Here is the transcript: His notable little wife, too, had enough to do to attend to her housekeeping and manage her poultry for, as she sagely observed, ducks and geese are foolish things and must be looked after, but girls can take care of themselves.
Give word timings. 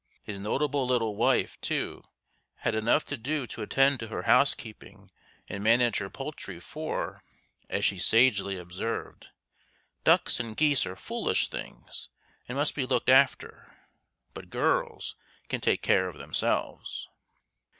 His 0.23 0.39
notable 0.39 0.87
little 0.87 1.15
wife, 1.15 1.61
too, 1.61 2.03
had 2.61 2.73
enough 2.73 3.05
to 3.05 3.17
do 3.17 3.45
to 3.45 3.61
attend 3.61 3.99
to 3.99 4.07
her 4.07 4.23
housekeeping 4.23 5.11
and 5.47 5.63
manage 5.63 5.99
her 5.99 6.09
poultry 6.09 6.59
for, 6.59 7.23
as 7.69 7.85
she 7.85 7.99
sagely 7.99 8.57
observed, 8.57 9.27
ducks 10.03 10.39
and 10.39 10.57
geese 10.57 10.87
are 10.87 10.95
foolish 10.95 11.49
things 11.49 12.09
and 12.49 12.57
must 12.57 12.73
be 12.73 12.87
looked 12.87 13.09
after, 13.09 13.77
but 14.33 14.49
girls 14.49 15.13
can 15.49 15.61
take 15.61 15.83
care 15.83 16.07
of 16.07 16.17
themselves. 16.17 17.07